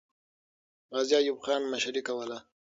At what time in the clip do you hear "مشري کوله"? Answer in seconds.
1.73-2.37